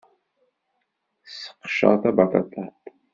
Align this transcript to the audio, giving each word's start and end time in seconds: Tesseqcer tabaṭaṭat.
Tesseqcer 1.23 1.95
tabaṭaṭat. 2.01 2.83